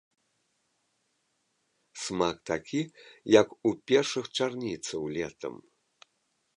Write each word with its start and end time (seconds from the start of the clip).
Смак 2.05 2.37
такі, 2.51 2.81
як 3.39 3.47
у 3.71 3.75
першых 3.93 4.25
чарніцаў 4.41 5.01
летам. 5.21 5.55